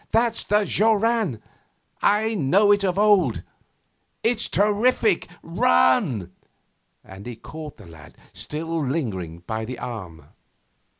[0.09, 1.39] 'That's the joran!
[2.01, 3.43] I know it of old!
[4.23, 5.27] It's terrific.
[5.43, 6.31] Run!'
[7.03, 10.29] And he caught the lad, still lingering, by the arm.